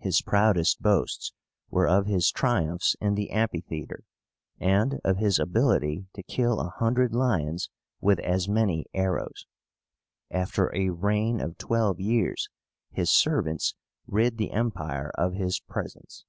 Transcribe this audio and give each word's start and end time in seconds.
His 0.00 0.22
proudest 0.22 0.82
boasts 0.82 1.32
were 1.70 1.86
of 1.86 2.06
his 2.06 2.32
triumphs 2.32 2.96
in 3.00 3.14
the 3.14 3.30
amphitheatre, 3.30 4.02
and 4.58 4.98
of 5.04 5.18
his 5.18 5.38
ability 5.38 6.08
to 6.14 6.24
kill 6.24 6.58
a 6.58 6.68
hundred 6.70 7.14
lions 7.14 7.70
with 8.00 8.18
as 8.18 8.48
many 8.48 8.86
arrows. 8.92 9.46
After 10.32 10.74
a 10.74 10.90
reign 10.90 11.40
of 11.40 11.58
twelve 11.58 12.00
years 12.00 12.48
his 12.90 13.12
servants 13.12 13.76
rid 14.08 14.36
the 14.36 14.50
Empire 14.50 15.12
of 15.16 15.34
his 15.34 15.60
presence. 15.60 16.24